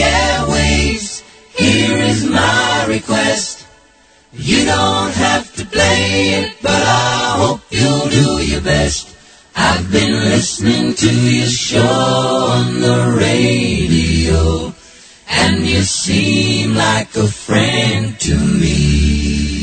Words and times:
airwaves. 0.00 1.22
Here 1.56 1.98
is 1.98 2.24
my 2.24 2.86
request. 2.88 3.66
You 4.32 4.64
don't 4.64 5.12
have 5.12 5.52
to 5.54 5.64
play 5.64 6.30
it, 6.40 6.56
but 6.62 6.82
I 6.82 7.34
hope 7.38 7.60
you'll 7.70 8.08
do 8.08 8.44
your 8.44 8.60
best. 8.60 9.16
I've 9.56 9.90
been 9.90 10.12
listening 10.12 10.94
to 10.94 11.10
your 11.12 11.46
show 11.46 11.80
on 11.80 12.80
the 12.80 13.16
radio, 13.18 14.72
and 15.28 15.66
you 15.66 15.82
seem 15.82 16.74
like 16.74 17.16
a 17.16 17.26
friend 17.26 18.18
to 18.20 18.36
me. 18.36 19.57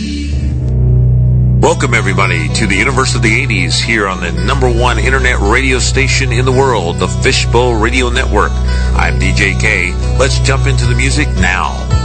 Welcome, 1.66 1.95
everybody, 1.95 2.47
to 2.50 2.68
the 2.68 2.75
Universe 2.75 3.16
of 3.16 3.23
the 3.23 3.43
80s 3.43 3.82
here 3.82 4.07
on 4.07 4.21
the 4.21 4.32
number 4.32 4.70
one 4.70 5.00
internet 5.00 5.39
radio 5.39 5.79
station 5.79 6.32
in 6.32 6.45
the 6.45 6.52
world, 6.52 7.00
the 7.00 7.07
Fishbowl 7.07 7.73
Radio 7.73 8.09
Network. 8.09 8.52
I'm 8.52 9.20
DJ 9.20 9.59
K. 9.59 9.96
Let's 10.20 10.38
jump 10.41 10.68
into 10.68 10.86
the 10.86 10.93
music 10.93 11.28
now. 11.29 12.04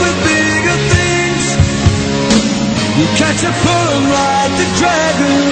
Catch 3.15 3.43
a 3.43 3.51
pull 3.51 3.87
and 3.97 4.05
ride 4.05 4.51
the 4.57 4.77
dragon. 4.77 5.50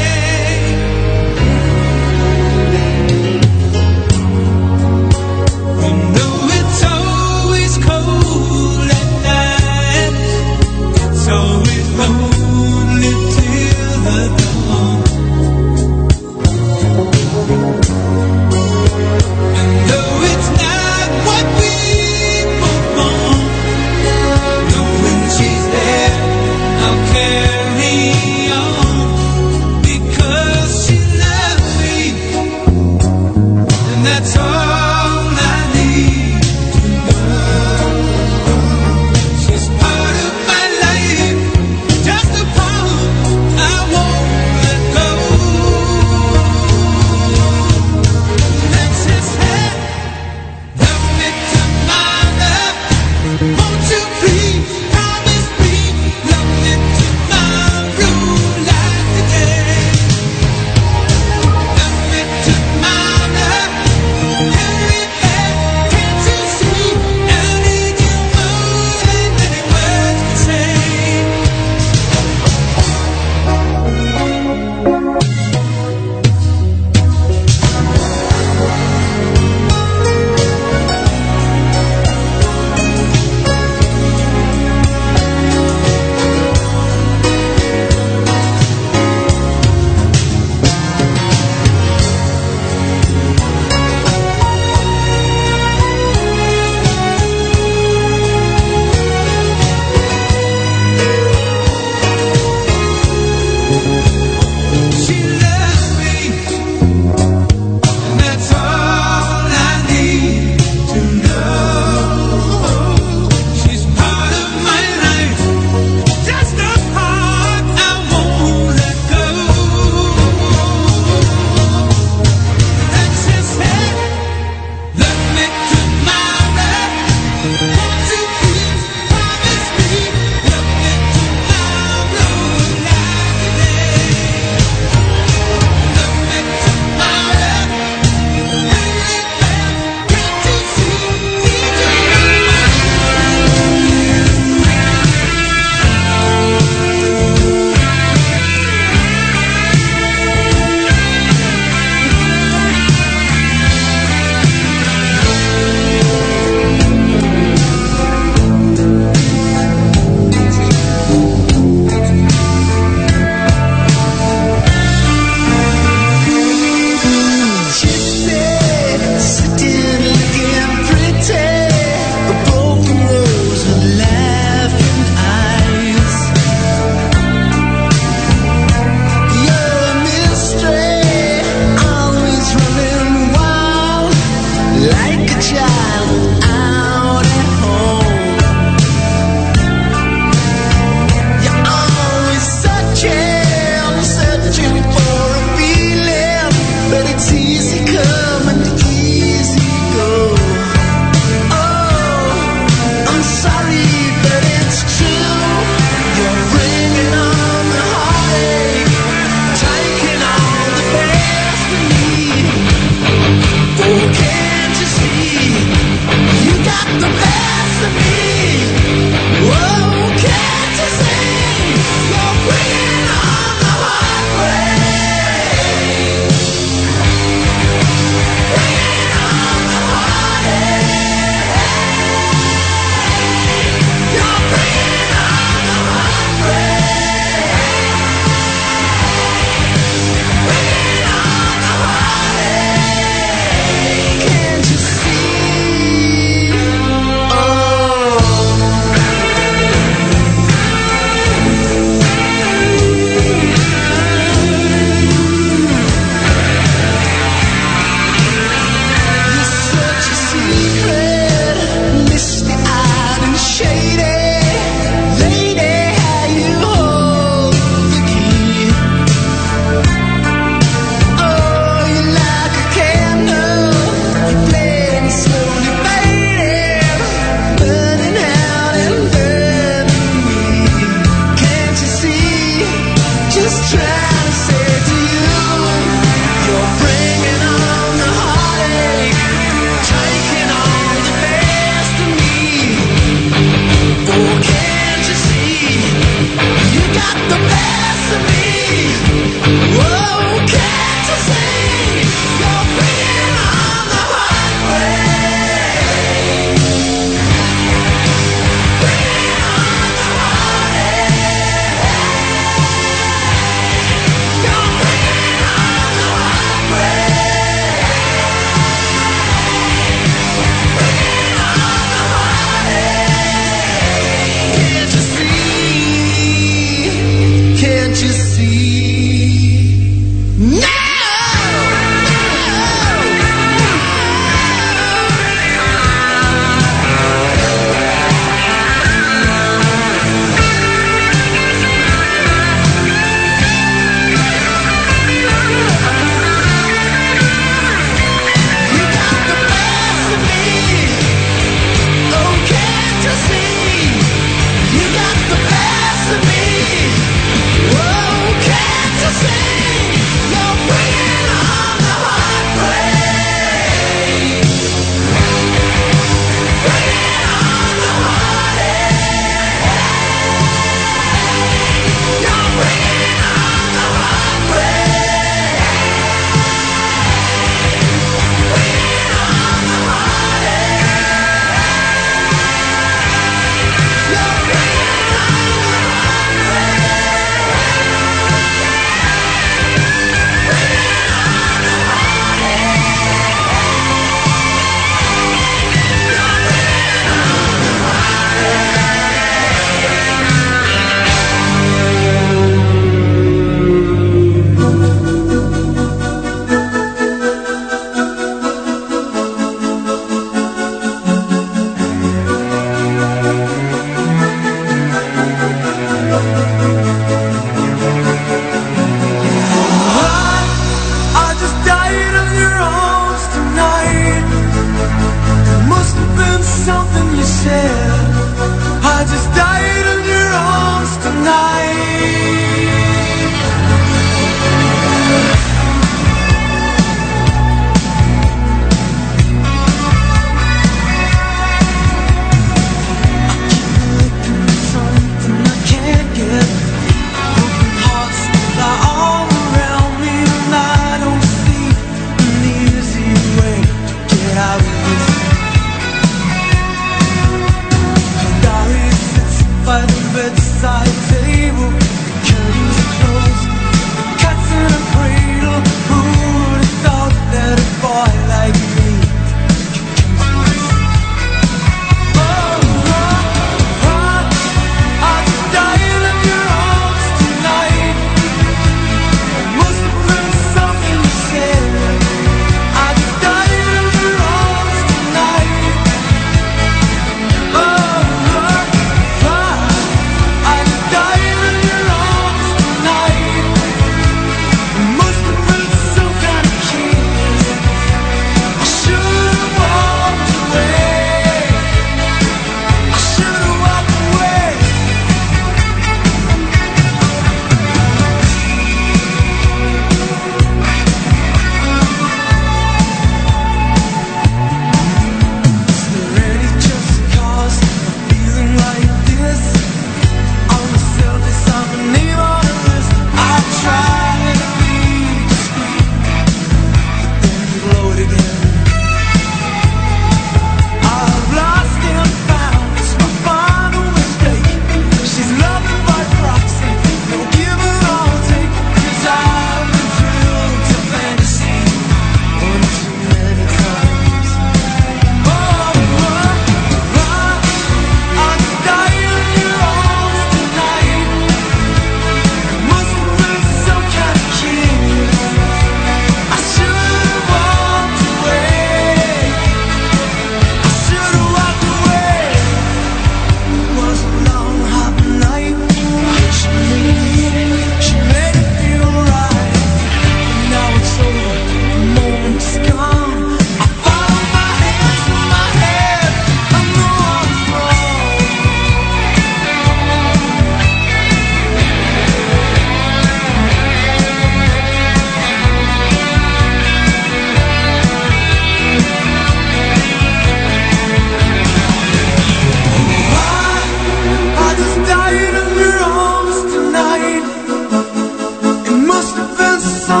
sun. 599.61 600.00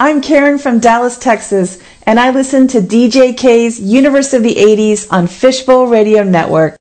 I'm 0.00 0.20
Karen 0.20 0.58
from 0.58 0.78
Dallas, 0.78 1.18
Texas, 1.18 1.82
and 2.04 2.20
I 2.20 2.30
listen 2.30 2.68
to 2.68 2.80
DJ 2.80 3.36
K's 3.36 3.80
Universe 3.80 4.32
of 4.32 4.44
the 4.44 4.54
80s 4.54 5.08
on 5.10 5.26
Fishbowl 5.26 5.88
Radio 5.88 6.22
Network. 6.22 6.78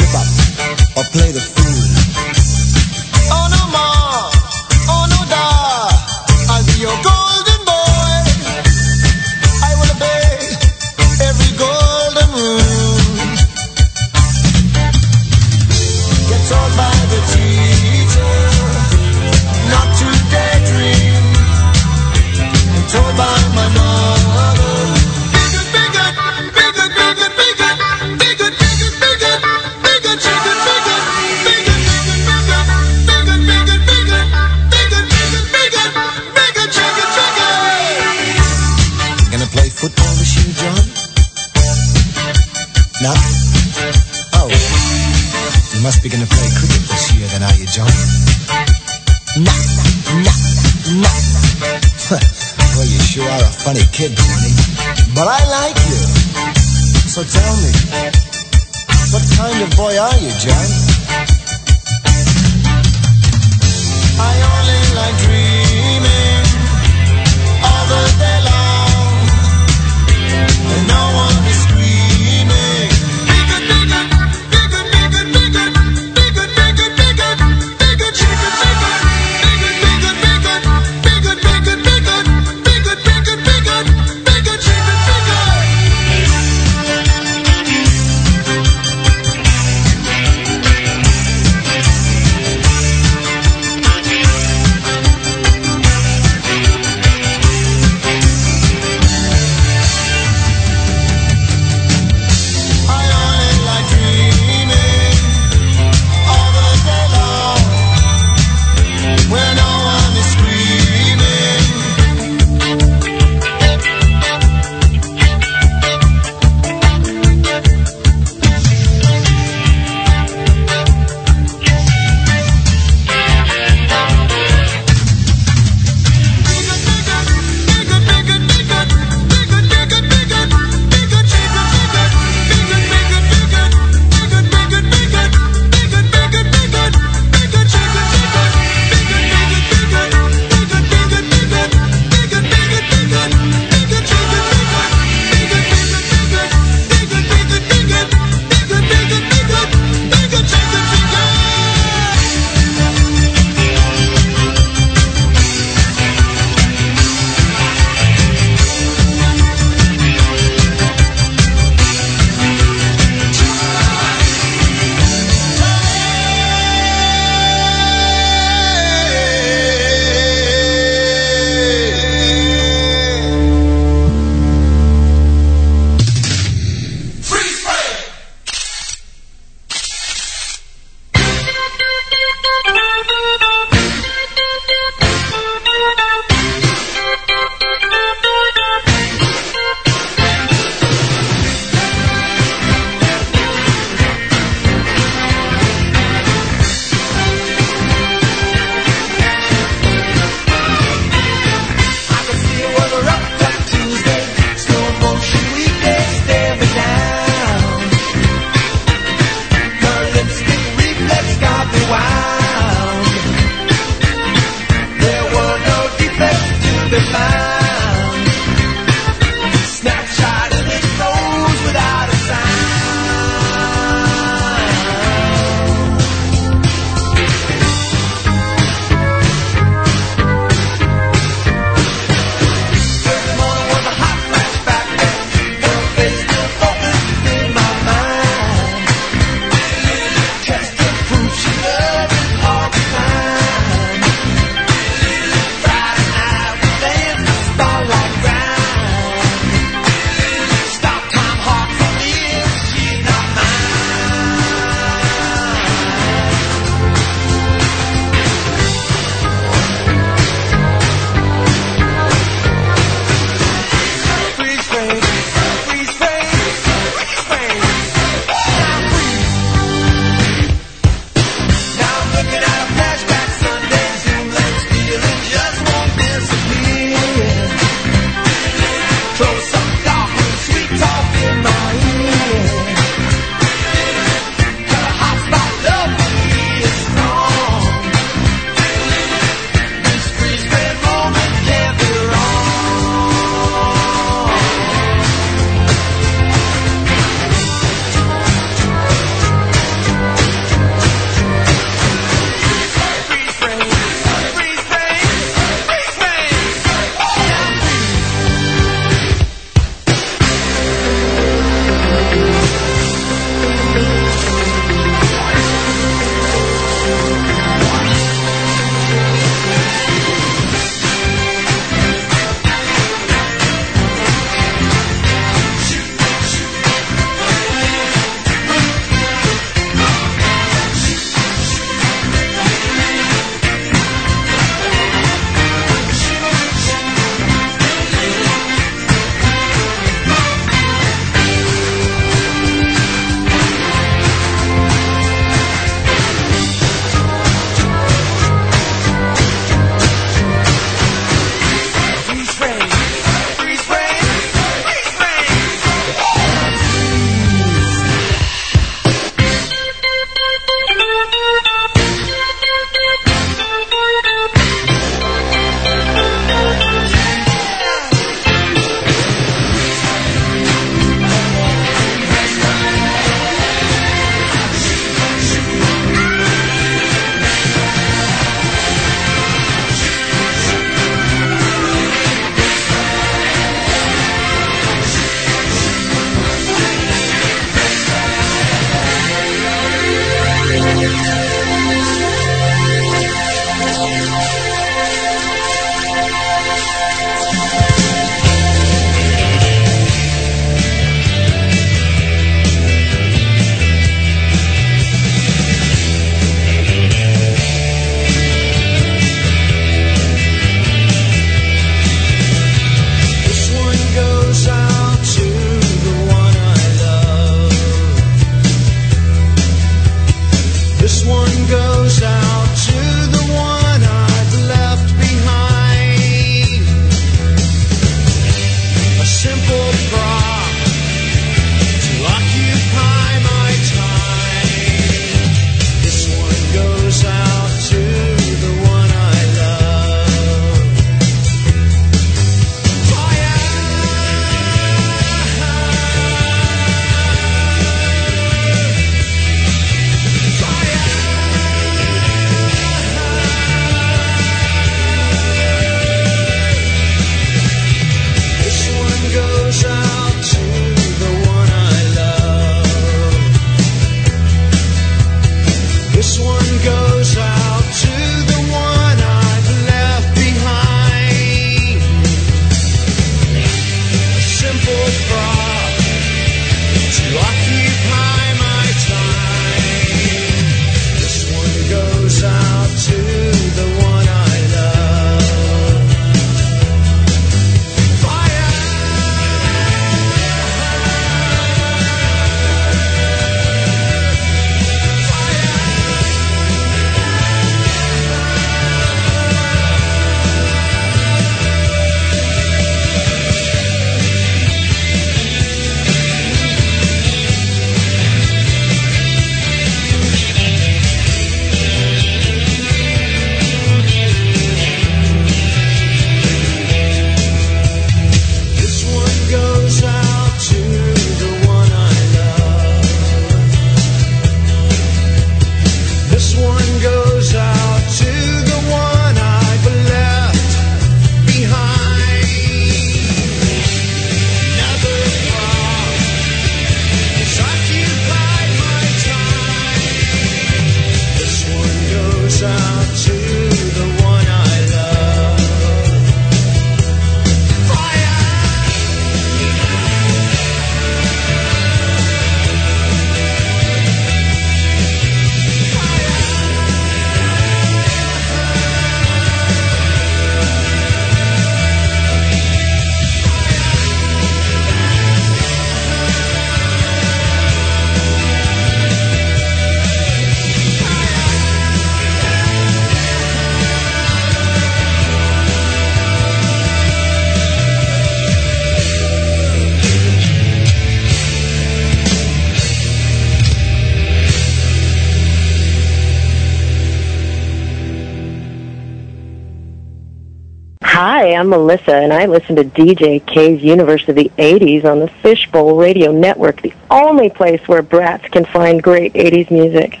I'm 591.46 591.50
Melissa, 591.50 591.94
and 591.94 592.12
I 592.12 592.26
listen 592.26 592.56
to 592.56 592.64
DJ 592.64 593.24
K's 593.24 593.62
Universe 593.62 594.08
of 594.08 594.16
the 594.16 594.32
80s 594.36 594.84
on 594.84 594.98
the 594.98 595.06
Fishbowl 595.06 595.76
Radio 595.76 596.10
Network, 596.10 596.60
the 596.60 596.72
only 596.90 597.30
place 597.30 597.60
where 597.68 597.82
brats 597.82 598.26
can 598.26 598.44
find 598.44 598.82
great 598.82 599.12
80s 599.12 599.52
music. 599.52 600.00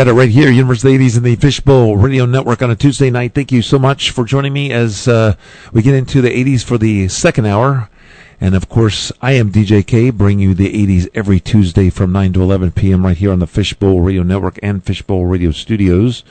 Got 0.00 0.08
it 0.08 0.14
right 0.14 0.30
here, 0.30 0.50
University 0.50 0.96
80s 0.96 1.18
in 1.18 1.24
the 1.24 1.36
Fishbowl 1.36 1.98
Radio 1.98 2.24
Network 2.24 2.62
on 2.62 2.70
a 2.70 2.74
Tuesday 2.74 3.10
night. 3.10 3.34
Thank 3.34 3.52
you 3.52 3.60
so 3.60 3.78
much 3.78 4.12
for 4.12 4.24
joining 4.24 4.54
me 4.54 4.72
as 4.72 5.06
uh, 5.06 5.34
we 5.74 5.82
get 5.82 5.94
into 5.94 6.22
the 6.22 6.30
80s 6.30 6.64
for 6.64 6.78
the 6.78 7.06
second 7.08 7.44
hour. 7.44 7.90
And 8.40 8.54
of 8.54 8.70
course, 8.70 9.12
I 9.20 9.32
am 9.32 9.52
DJ 9.52 9.86
K, 9.86 10.08
bring 10.08 10.38
you 10.38 10.54
the 10.54 10.72
80s 10.72 11.06
every 11.12 11.38
Tuesday 11.38 11.90
from 11.90 12.12
9 12.12 12.32
to 12.32 12.42
11 12.42 12.70
p.m. 12.70 13.04
right 13.04 13.14
here 13.18 13.30
on 13.30 13.40
the 13.40 13.46
Fishbowl 13.46 14.00
Radio 14.00 14.22
Network 14.22 14.58
and 14.62 14.82
Fishbowl 14.82 15.26
Radio 15.26 15.50
Studios 15.50 16.24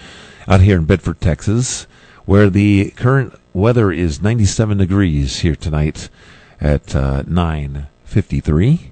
out 0.48 0.62
here 0.62 0.78
in 0.78 0.86
Bedford, 0.86 1.22
Texas, 1.22 1.86
where 2.26 2.50
the 2.50 2.90
current 2.96 3.40
weather 3.54 3.92
is 3.92 4.20
97 4.20 4.80
degrees 4.80 5.42
here 5.42 5.56
tonight 5.56 6.10
at 6.60 6.96
uh, 6.96 7.22
9:53. 7.22 8.89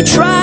would 0.00 0.06
try 0.06 0.39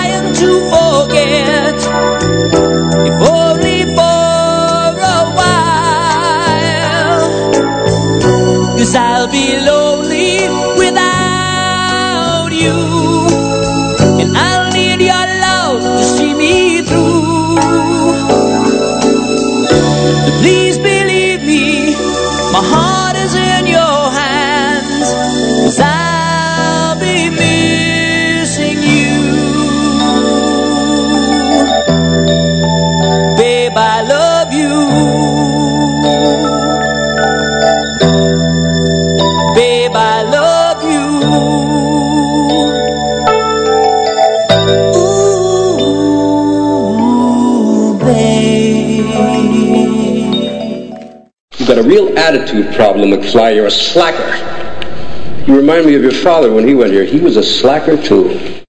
You've 51.68 51.76
got 51.76 51.86
a 51.86 51.90
real 51.90 52.18
attitude 52.18 52.74
problem, 52.76 53.10
McFly. 53.10 53.56
You're 53.56 53.66
a 53.66 53.72
slacker. 53.72 55.44
You 55.46 55.54
remind 55.54 55.86
me 55.86 55.96
of 55.96 56.02
your 56.02 56.14
father 56.14 56.50
when 56.50 56.66
he 56.66 56.74
went 56.74 56.94
here. 56.94 57.04
He 57.04 57.20
was 57.20 57.36
a 57.36 57.44
slacker, 57.44 58.02
too. 58.02 58.64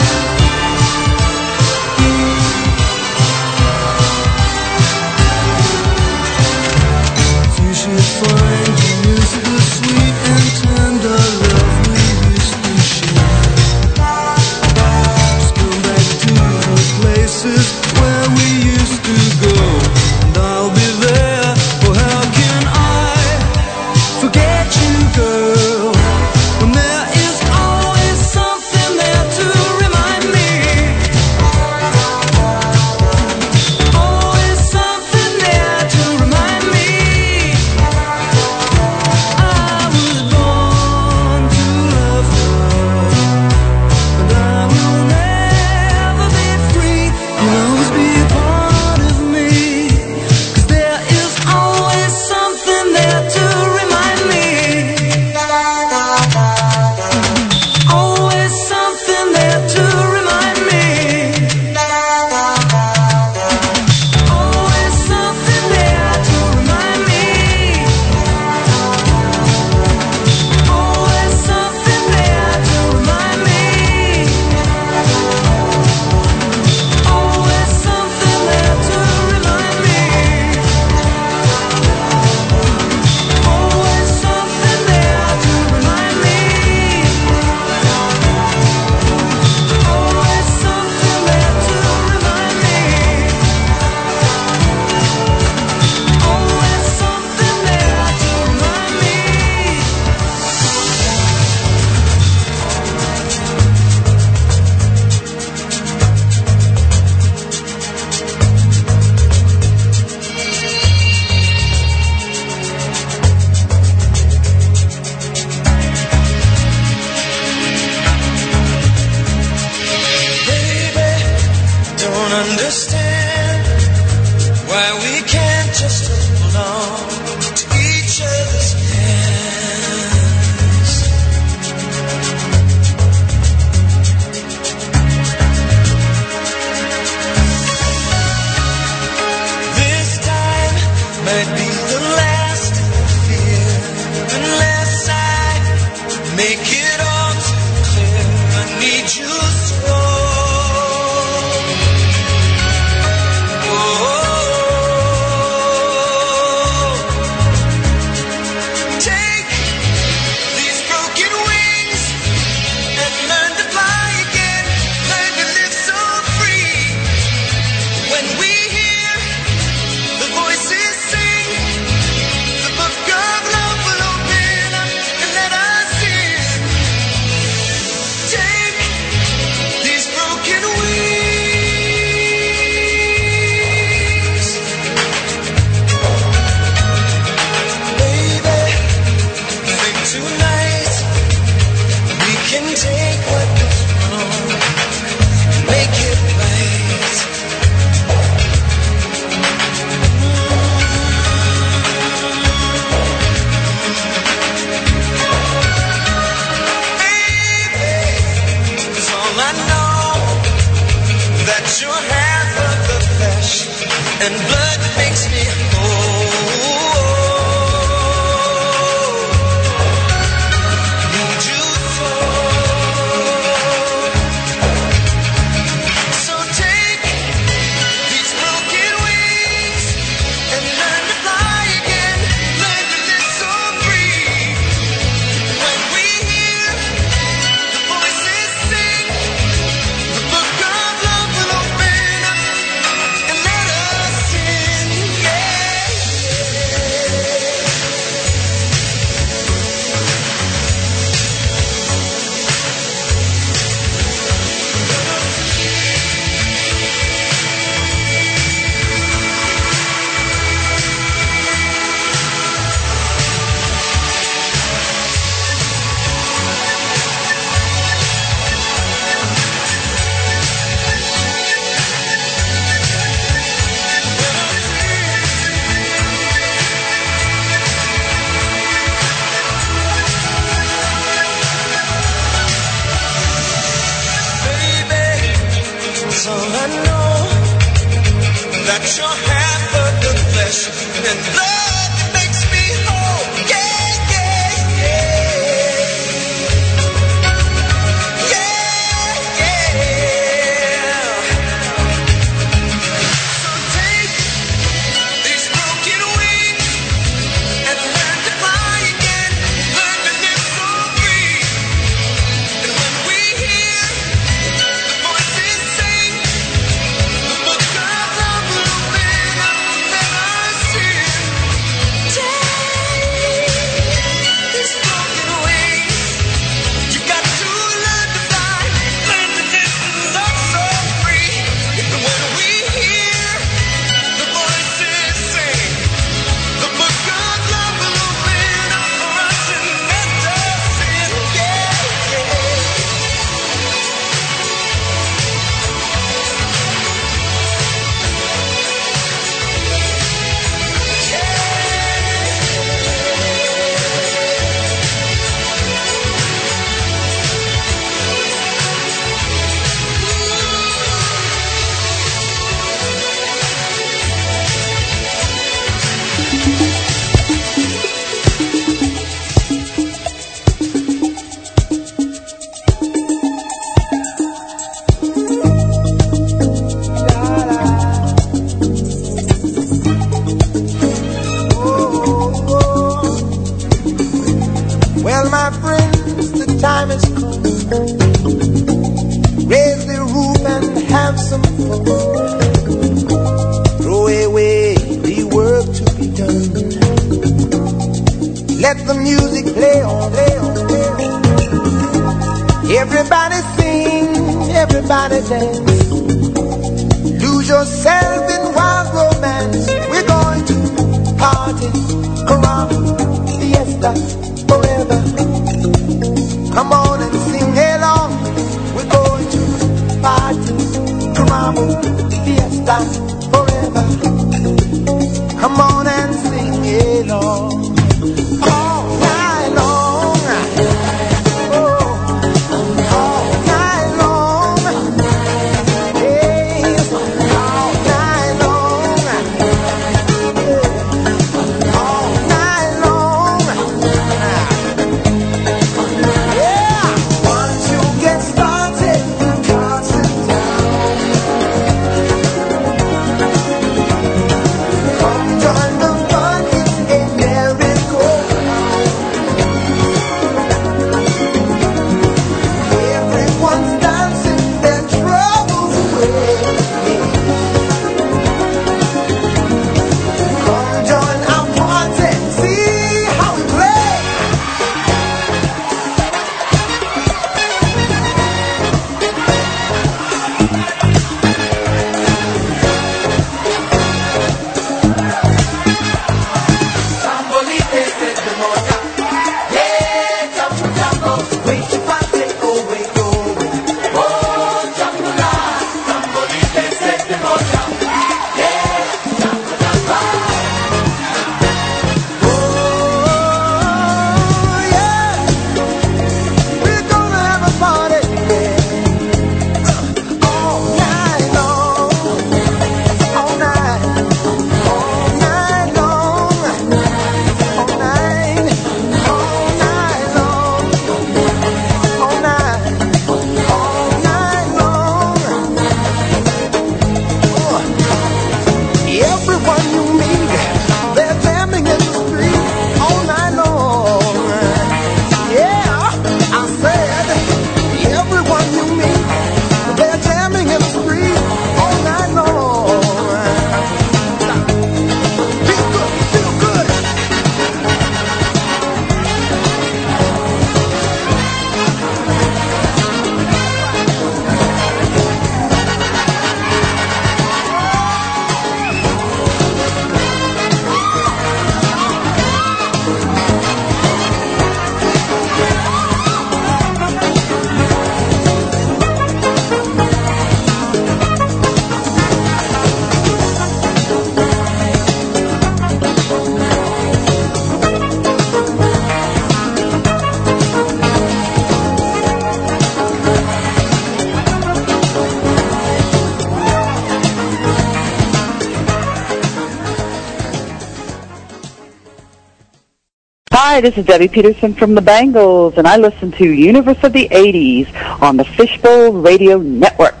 Hi, 593.51 593.59
this 593.59 593.77
is 593.77 593.85
Debbi 593.85 594.09
Peterson 594.09 594.53
from 594.53 594.75
the 594.75 594.81
Bangles, 594.81 595.57
and 595.57 595.67
I 595.67 595.75
listen 595.75 596.09
to 596.13 596.25
Universe 596.25 596.81
of 596.83 596.93
the 596.93 597.09
80s 597.09 597.67
on 598.01 598.15
the 598.15 598.23
Fishbowl 598.23 598.93
Radio 598.93 599.39
Network. 599.39 600.00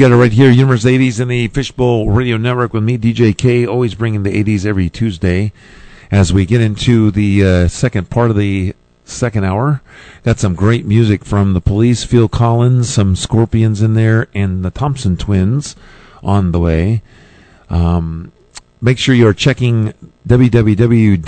Got 0.00 0.12
it 0.12 0.16
right 0.16 0.32
here, 0.32 0.50
Universe 0.50 0.84
80s 0.84 1.20
in 1.20 1.28
the 1.28 1.48
Fishbowl 1.48 2.08
Radio 2.08 2.38
Network 2.38 2.72
with 2.72 2.82
me, 2.82 2.96
DJ 2.96 3.36
K, 3.36 3.66
always 3.66 3.94
bringing 3.94 4.22
the 4.22 4.42
80s 4.42 4.64
every 4.64 4.88
Tuesday. 4.88 5.52
As 6.10 6.32
we 6.32 6.46
get 6.46 6.62
into 6.62 7.10
the 7.10 7.44
uh, 7.44 7.68
second 7.68 8.08
part 8.08 8.30
of 8.30 8.36
the 8.38 8.74
second 9.04 9.44
hour, 9.44 9.82
got 10.22 10.38
some 10.38 10.54
great 10.54 10.86
music 10.86 11.22
from 11.22 11.52
the 11.52 11.60
Police, 11.60 12.02
Phil 12.02 12.30
Collins, 12.30 12.88
some 12.88 13.14
Scorpions 13.14 13.82
in 13.82 13.92
there, 13.92 14.28
and 14.32 14.64
the 14.64 14.70
Thompson 14.70 15.18
Twins 15.18 15.76
on 16.22 16.52
the 16.52 16.60
way. 16.60 17.02
Um, 17.68 18.32
make 18.80 18.96
sure 18.96 19.14
you're 19.14 19.34
checking 19.34 19.92
www.fbrn.us 20.26 21.18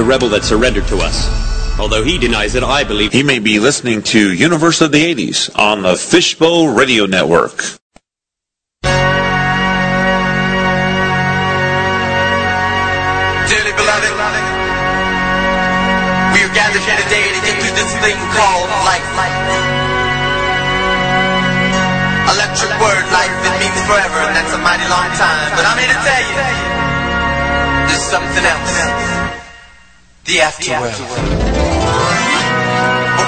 A 0.00 0.02
rebel 0.02 0.30
that 0.30 0.44
surrendered 0.44 0.86
to 0.86 0.96
us. 0.96 1.28
Although 1.78 2.02
he 2.02 2.16
denies 2.16 2.54
it, 2.54 2.62
I 2.62 2.84
believe 2.84 3.12
He 3.12 3.22
may 3.22 3.38
be 3.38 3.58
listening 3.58 4.02
to 4.04 4.32
Universe 4.32 4.80
of 4.80 4.92
the 4.92 5.14
80s 5.14 5.50
on 5.58 5.82
the 5.82 5.94
Fishbowl 5.94 6.68
Radio 6.68 7.04
Network. 7.04 7.79
The 30.30 30.38
afterworld. 30.46 30.94
A 30.94 31.26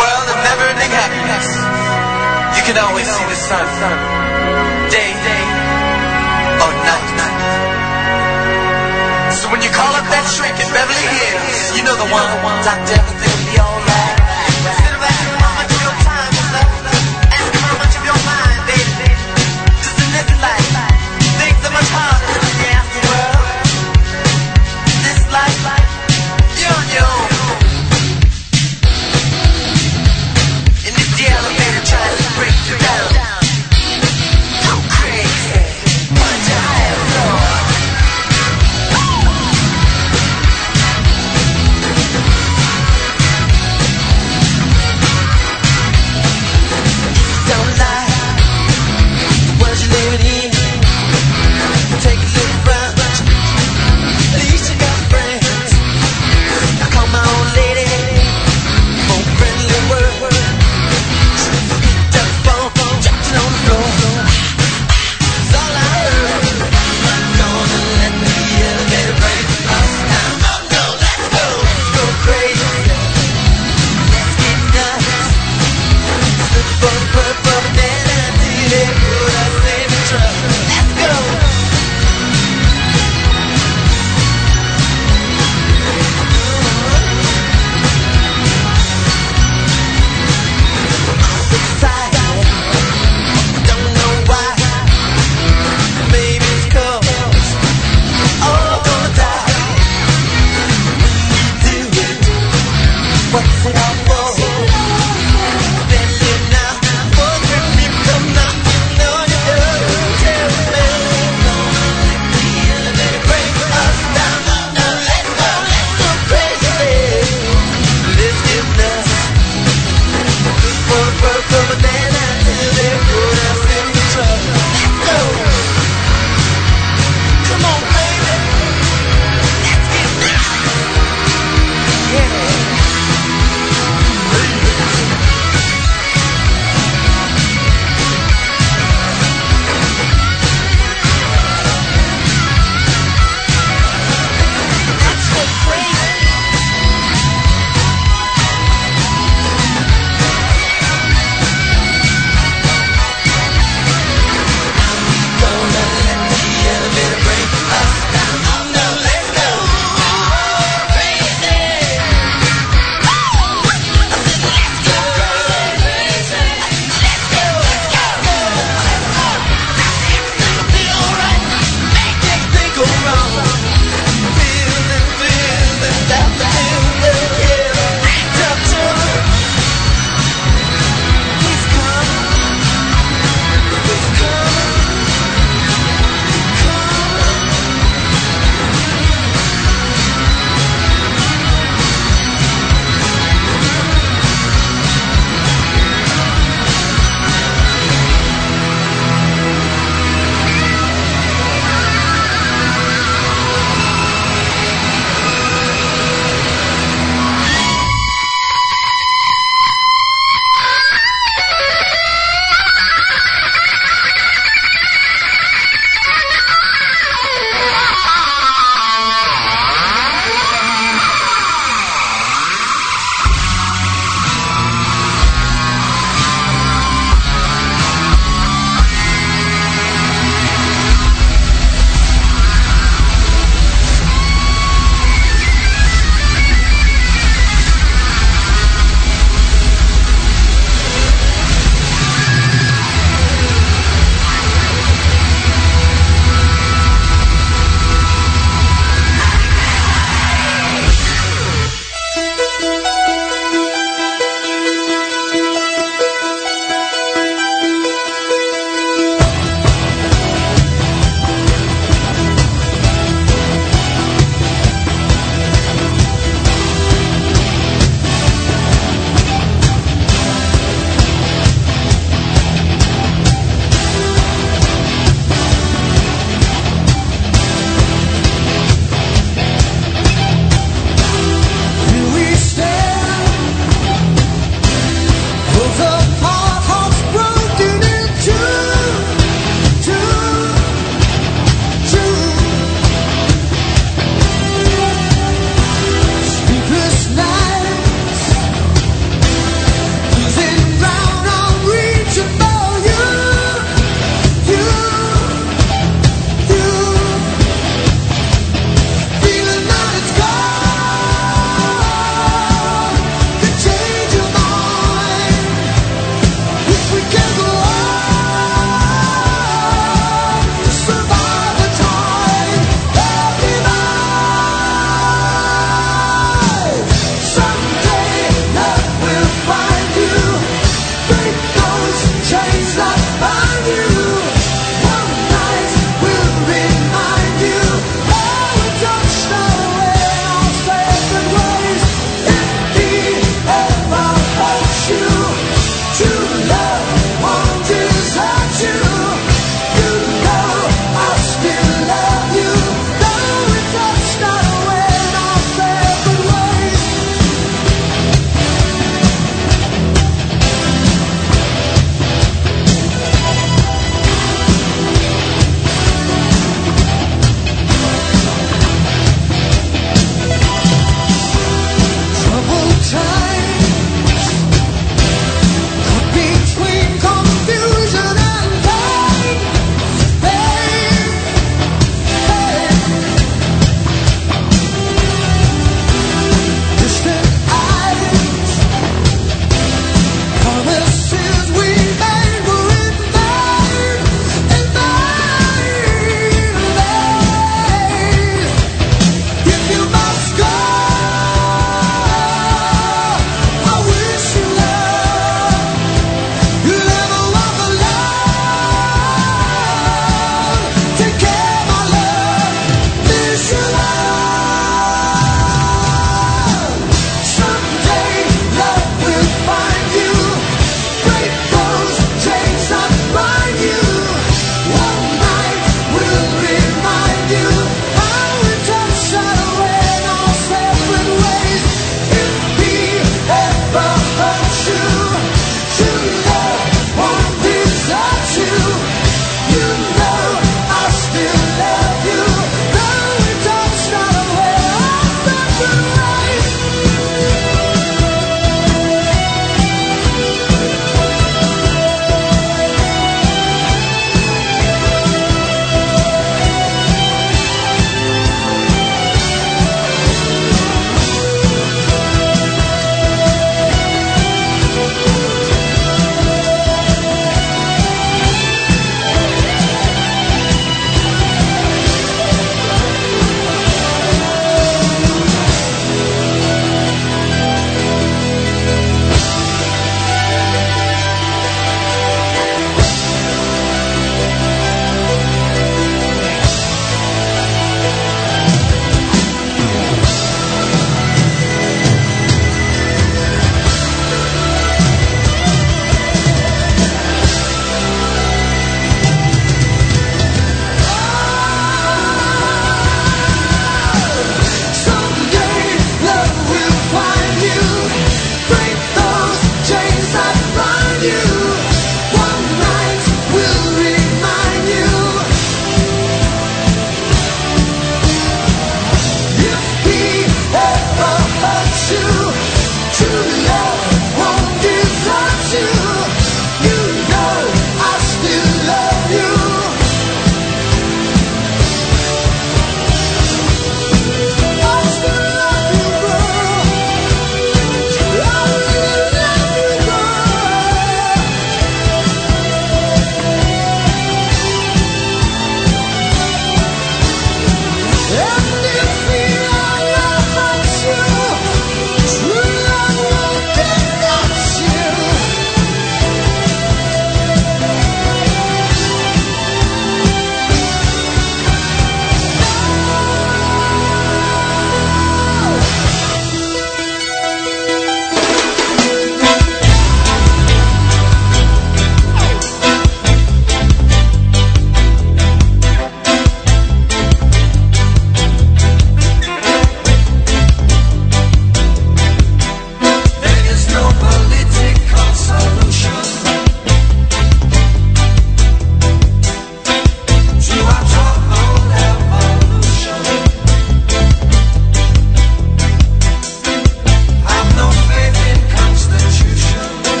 world 0.00 0.28
of 0.32 0.38
never-ending 0.48 0.92
happiness. 0.96 1.46
You 2.56 2.64
can 2.64 2.80
always 2.80 3.04
see 3.04 3.26
the 3.28 3.36
sun. 3.36 3.68
Day, 4.88 5.12
day, 5.12 5.44
or 6.56 6.72
night, 6.72 7.08
night. 7.20 7.44
So 9.28 9.52
when 9.52 9.60
you 9.60 9.68
call 9.76 9.92
up 9.92 10.08
that 10.08 10.24
shrink 10.24 10.56
in 10.56 10.72
Beverly 10.72 11.04
Hills, 11.20 11.76
you 11.76 11.84
know 11.84 12.00
the 12.00 12.08
one. 12.08 12.64
Doctor, 12.64 12.96
everything 12.96 13.45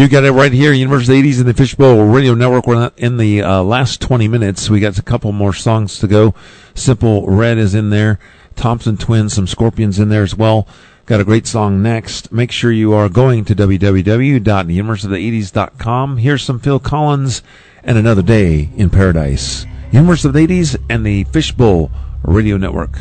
You 0.00 0.08
got 0.08 0.24
it 0.24 0.32
right 0.32 0.50
here, 0.50 0.72
University 0.72 1.22
80s 1.22 1.40
and 1.40 1.46
the 1.46 1.52
Fishbowl 1.52 2.06
Radio 2.06 2.32
Network. 2.32 2.66
We're 2.66 2.90
in 2.96 3.18
the 3.18 3.42
uh, 3.42 3.62
last 3.62 4.00
20 4.00 4.28
minutes. 4.28 4.70
We 4.70 4.80
got 4.80 4.96
a 4.96 5.02
couple 5.02 5.30
more 5.30 5.52
songs 5.52 5.98
to 5.98 6.06
go. 6.06 6.34
Simply 6.74 7.22
Red 7.26 7.58
is 7.58 7.74
in 7.74 7.90
there. 7.90 8.18
Thompson 8.56 8.96
Twins, 8.96 9.34
some 9.34 9.46
Scorpions 9.46 9.98
in 9.98 10.08
there 10.08 10.22
as 10.22 10.34
well. 10.34 10.66
Got 11.04 11.20
a 11.20 11.24
great 11.24 11.46
song 11.46 11.82
next. 11.82 12.32
Make 12.32 12.50
sure 12.50 12.72
you 12.72 12.94
are 12.94 13.10
going 13.10 13.44
to 13.44 13.54
www.universityofthe80s.com. 13.54 16.16
Here's 16.16 16.44
some 16.44 16.60
Phil 16.60 16.78
Collins 16.78 17.42
and 17.84 17.98
Another 17.98 18.22
Day 18.22 18.70
in 18.78 18.88
Paradise. 18.88 19.66
Universe 19.92 20.24
of 20.24 20.32
the 20.32 20.46
80s 20.46 20.82
and 20.88 21.04
the 21.04 21.24
Fishbowl 21.24 21.90
Radio 22.22 22.56
Network. 22.56 23.00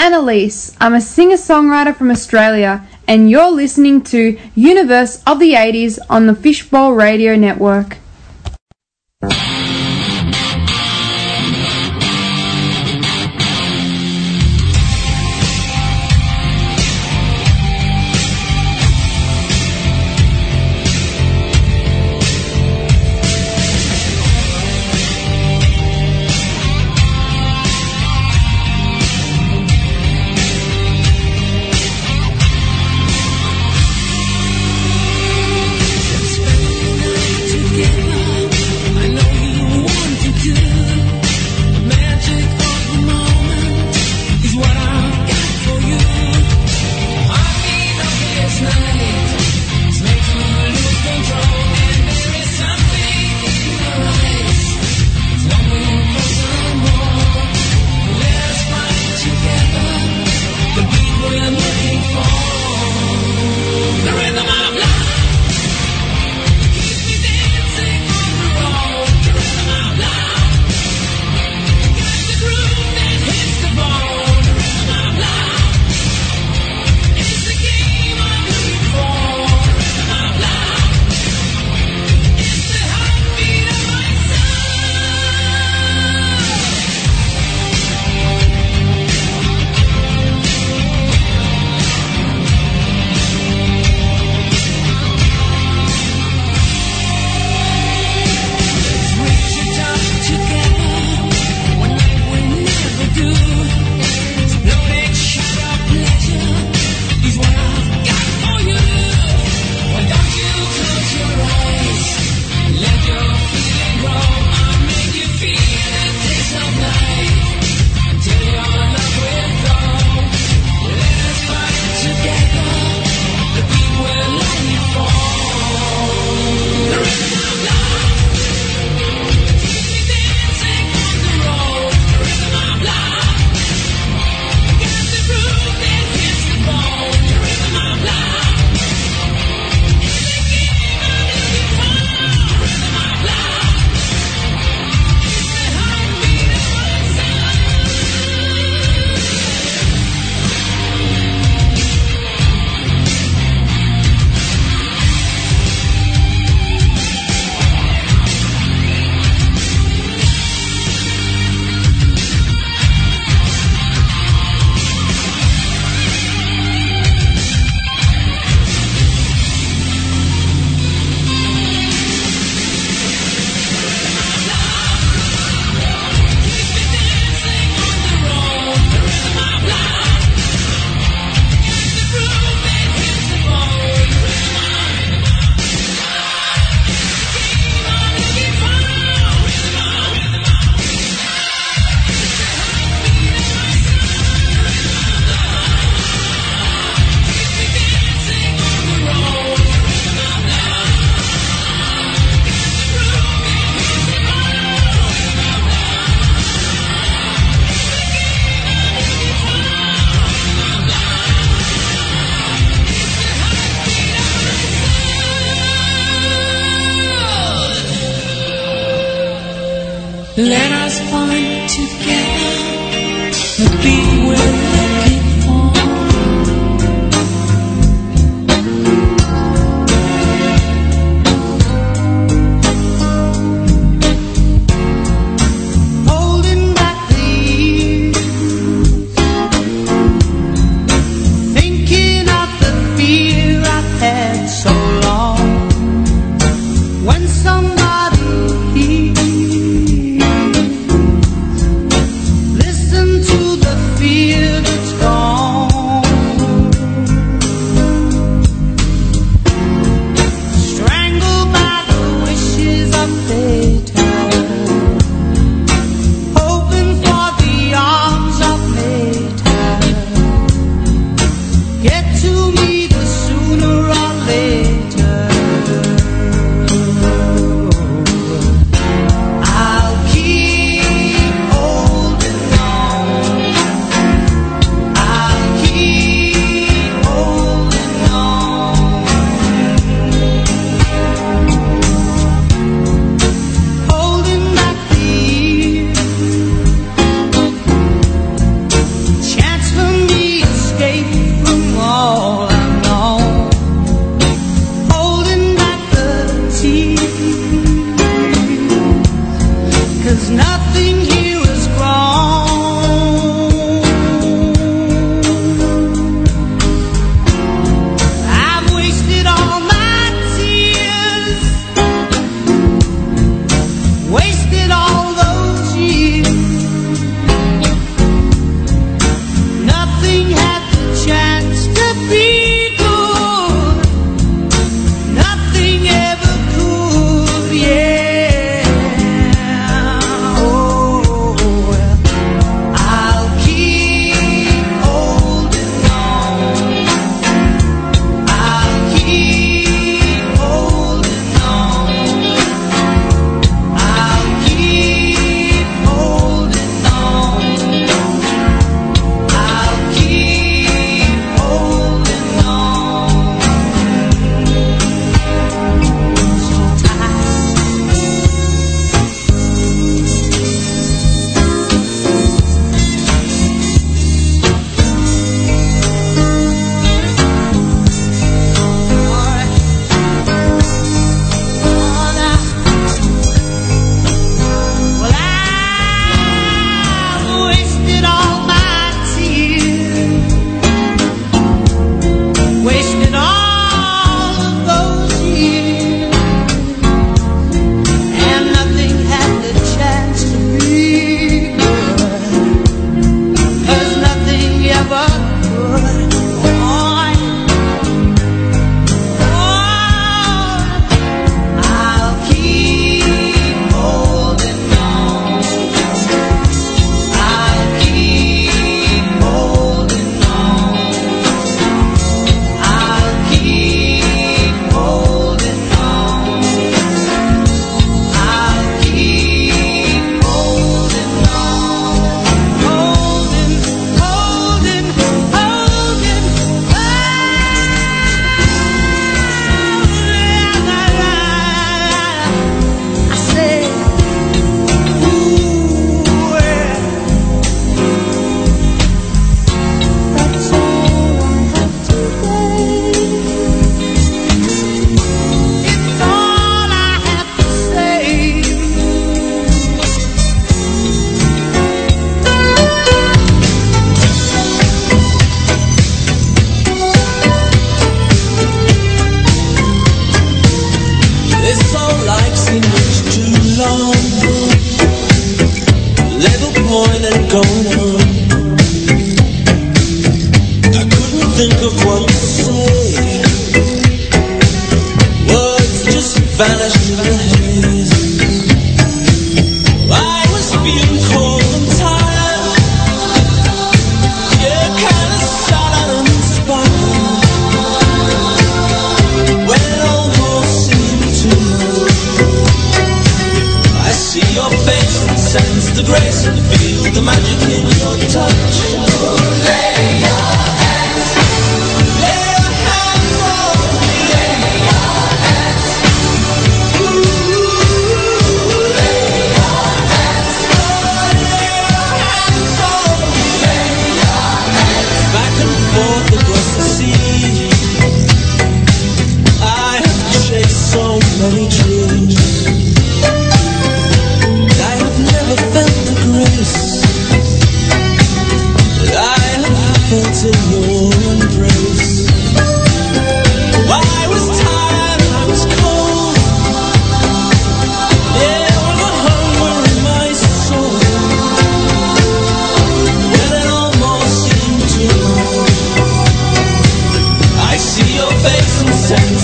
Annalise. 0.00 0.74
I'm 0.80 0.94
a 0.94 1.00
singer 1.02 1.36
songwriter 1.36 1.94
from 1.94 2.10
Australia, 2.10 2.88
and 3.06 3.30
you're 3.30 3.50
listening 3.50 4.02
to 4.04 4.38
Universe 4.54 5.22
of 5.26 5.38
the 5.38 5.52
80s 5.52 5.98
on 6.08 6.26
the 6.26 6.34
Fishbowl 6.34 6.94
Radio 6.94 7.36
Network. 7.36 7.98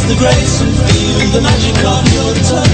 the 0.09 0.15
grace 0.15 0.61
and 0.61 0.73
feel 0.73 1.31
the 1.33 1.41
magic 1.41 1.77
of 1.85 2.07
your 2.15 2.35
touch. 2.45 2.66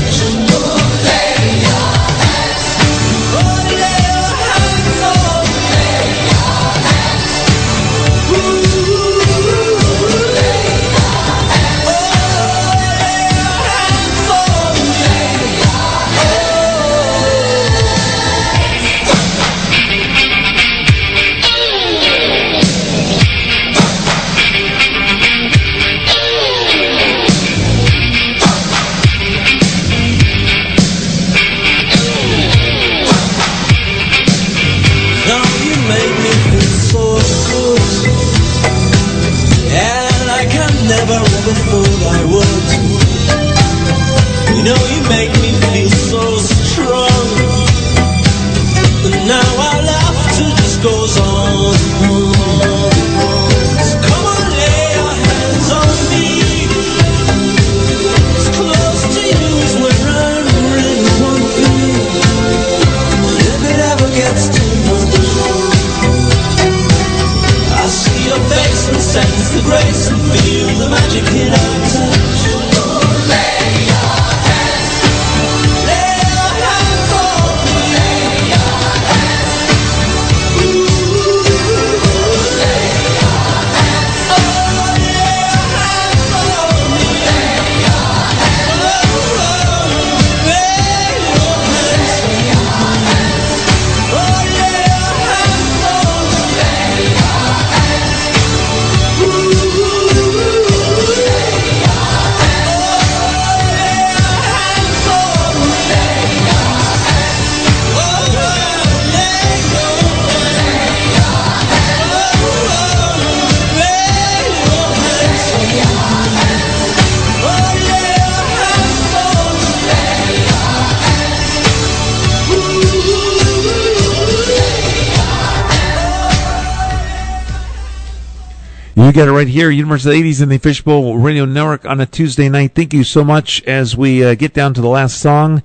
You 129.12 129.16
got 129.16 129.28
it 129.28 129.32
right 129.32 129.46
here, 129.46 129.68
Universe 129.68 130.06
of 130.06 130.12
the 130.12 130.22
80s 130.22 130.40
in 130.40 130.48
the 130.48 130.56
Fishbowl 130.56 131.18
Radio 131.18 131.44
Network 131.44 131.84
on 131.84 132.00
a 132.00 132.06
Tuesday 132.06 132.48
night. 132.48 132.74
Thank 132.74 132.94
you 132.94 133.04
so 133.04 133.22
much 133.22 133.62
as 133.64 133.94
we 133.94 134.24
uh, 134.24 134.34
get 134.34 134.54
down 134.54 134.72
to 134.72 134.80
the 134.80 134.88
last 134.88 135.20
song. 135.20 135.62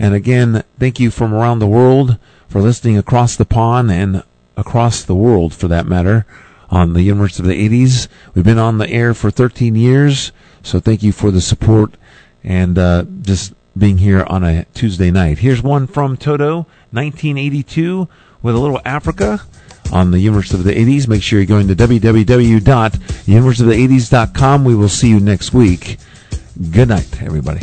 And 0.00 0.14
again, 0.16 0.64
thank 0.80 0.98
you 0.98 1.12
from 1.12 1.32
around 1.32 1.60
the 1.60 1.68
world 1.68 2.18
for 2.48 2.60
listening 2.60 2.98
across 2.98 3.36
the 3.36 3.44
pond 3.44 3.92
and 3.92 4.24
across 4.56 5.04
the 5.04 5.14
world 5.14 5.54
for 5.54 5.68
that 5.68 5.86
matter 5.86 6.26
on 6.70 6.94
the 6.94 7.02
Universe 7.02 7.38
of 7.38 7.44
the 7.44 7.68
80s. 7.68 8.08
We've 8.34 8.44
been 8.44 8.58
on 8.58 8.78
the 8.78 8.90
air 8.90 9.14
for 9.14 9.30
13 9.30 9.76
years, 9.76 10.32
so 10.64 10.80
thank 10.80 11.04
you 11.04 11.12
for 11.12 11.30
the 11.30 11.40
support 11.40 11.94
and 12.42 12.76
uh, 12.76 13.04
just 13.20 13.54
being 13.78 13.98
here 13.98 14.24
on 14.24 14.42
a 14.42 14.64
Tuesday 14.74 15.12
night. 15.12 15.38
Here's 15.38 15.62
one 15.62 15.86
from 15.86 16.16
Toto, 16.16 16.66
1982, 16.90 18.08
with 18.42 18.56
a 18.56 18.58
little 18.58 18.80
Africa 18.84 19.42
on 19.92 20.10
the 20.10 20.18
Universe 20.18 20.52
of 20.52 20.64
the 20.64 20.72
80s. 20.72 21.06
Make 21.06 21.22
sure 21.22 21.38
you're 21.38 21.46
going 21.46 21.68
to 21.68 21.76
www.universityofthe80s.com. 21.76 24.64
We 24.64 24.74
will 24.74 24.88
see 24.88 25.08
you 25.08 25.20
next 25.20 25.52
week. 25.52 25.98
Good 26.70 26.88
night, 26.88 27.22
everybody. 27.22 27.60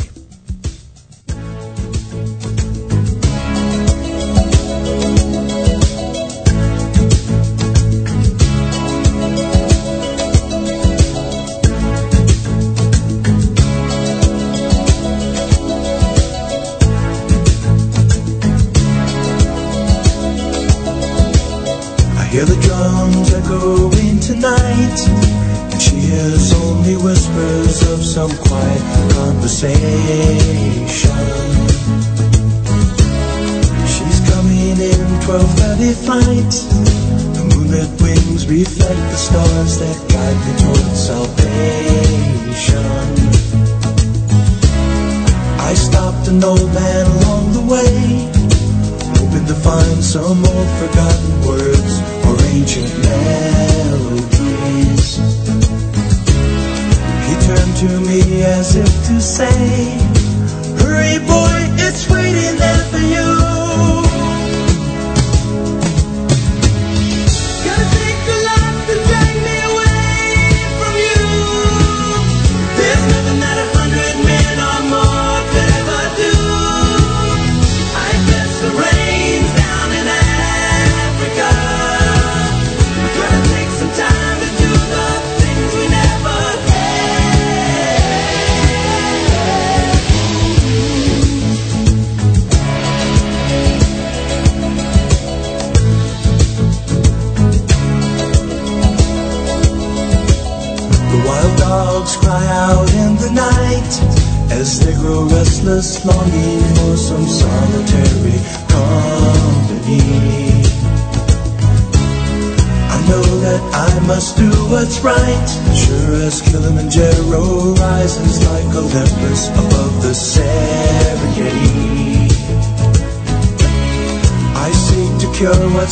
She's 29.60 29.68
coming 34.30 34.80
in 34.80 35.20
12:30 35.20 35.92
flight. 36.00 36.52
The 37.34 37.42
moonlit 37.44 37.92
wings 38.00 38.46
reflect 38.46 39.04
the 39.12 39.16
stars 39.18 39.78
that 39.80 39.98
guide 40.08 40.38
me 40.46 40.52
towards 40.62 41.00
salvation. 41.06 41.39
To 57.80 58.00
me 58.00 58.42
as 58.42 58.76
if 58.76 58.92
to 59.06 59.18
say, 59.18 59.48
Hurry, 60.82 61.18
boy, 61.26 61.49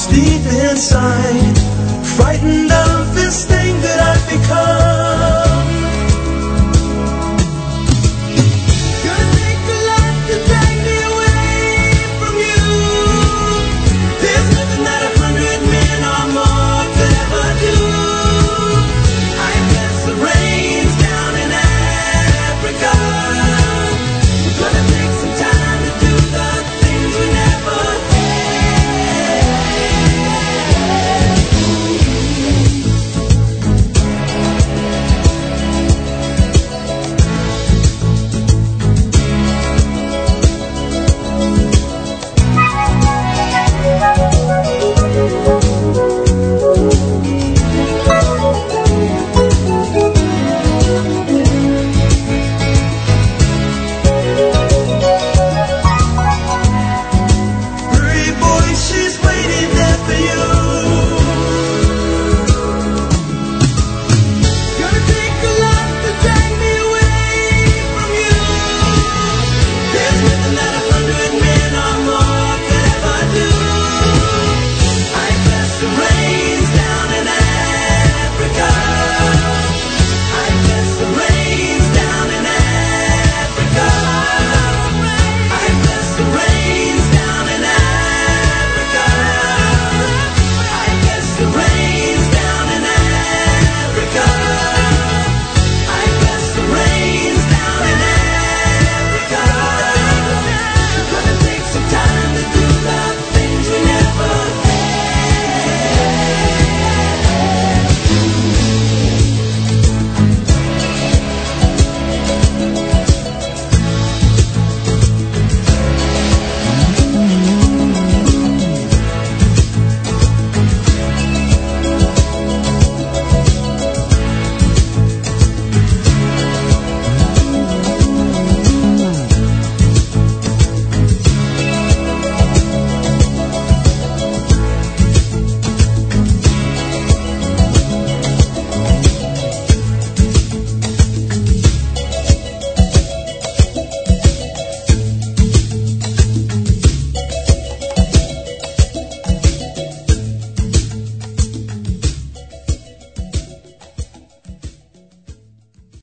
deep 0.07 0.45
inside, 0.47 1.68